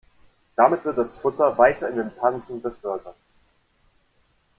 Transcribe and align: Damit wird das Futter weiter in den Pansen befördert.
Damit 0.55 0.83
wird 0.83 0.97
das 0.97 1.17
Futter 1.17 1.55
weiter 1.59 1.87
in 1.89 1.97
den 1.97 2.09
Pansen 2.09 2.59
befördert. 2.59 3.15